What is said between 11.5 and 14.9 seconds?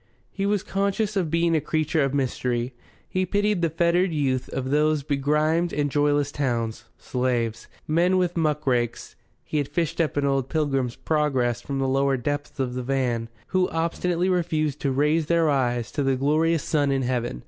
from the lower depths of the van), who obstinately refused